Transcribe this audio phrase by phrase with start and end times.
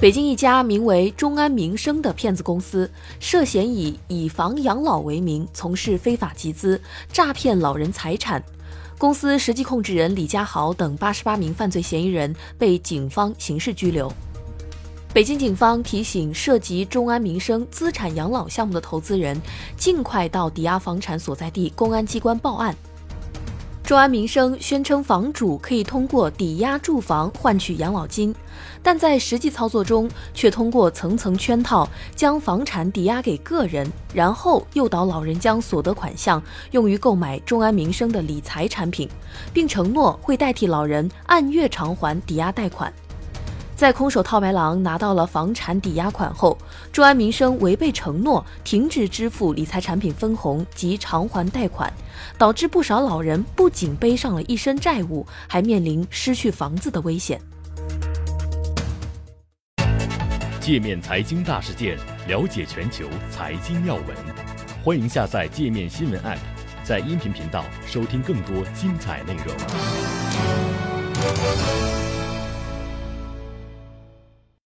[0.00, 6.80] 北京一家名为中安民生的骗子公司，涉嫌以以房养老为名，从事非法集资、
[7.12, 8.42] 诈骗老人财产。
[8.96, 14.10] 公司实际控制人李家豪等八十八名犯罪嫌疑人被警方刑事拘留。
[15.12, 19.38] 北京警方提醒涉及中安民生资产养老项目的投资人，
[19.76, 22.74] 尽快到抵押房产所在地公安机关报案。
[23.90, 28.32] 中安民生宣称房主可以通过抵押住房换取养老金，
[28.84, 33.84] 但在实际操作中却通过层层圈套，将房产抵押给个人，
[34.14, 36.40] 然后诱导老人将所得款项
[36.70, 39.08] 用于购买中安民生的理财产品，
[39.52, 42.92] 并承诺会代替老人按月偿还抵押贷款。
[43.80, 46.58] 在空手套白狼拿到了房产抵押款后，
[46.92, 51.90] 中安民生违背承诺，停止支付理财产品分红及偿还贷款，
[52.36, 57.40] 导致不少老人不仅背上了一身债务，还面临失去房子的危险。
[60.60, 61.96] 界面财经大事件，
[62.28, 64.04] 了解全球财经要闻，
[64.84, 66.36] 欢迎下载界面新闻 App，
[66.84, 69.56] 在音频频道收听更多精彩内容。